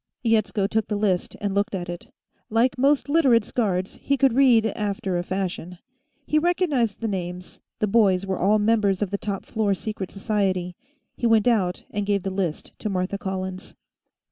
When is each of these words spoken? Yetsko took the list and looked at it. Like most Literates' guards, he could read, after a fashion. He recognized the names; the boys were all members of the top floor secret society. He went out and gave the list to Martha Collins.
Yetsko 0.23 0.65
took 0.67 0.87
the 0.87 0.95
list 0.95 1.35
and 1.41 1.53
looked 1.53 1.75
at 1.75 1.87
it. 1.87 2.11
Like 2.49 2.75
most 2.75 3.07
Literates' 3.07 3.51
guards, 3.51 3.97
he 4.01 4.17
could 4.17 4.33
read, 4.33 4.65
after 4.65 5.15
a 5.15 5.21
fashion. 5.23 5.77
He 6.25 6.39
recognized 6.39 7.01
the 7.01 7.07
names; 7.07 7.61
the 7.77 7.85
boys 7.85 8.25
were 8.25 8.39
all 8.39 8.57
members 8.57 9.03
of 9.03 9.11
the 9.11 9.19
top 9.19 9.45
floor 9.45 9.75
secret 9.75 10.09
society. 10.09 10.75
He 11.15 11.27
went 11.27 11.47
out 11.47 11.83
and 11.91 12.07
gave 12.07 12.23
the 12.23 12.31
list 12.31 12.71
to 12.79 12.89
Martha 12.89 13.19
Collins. 13.19 13.75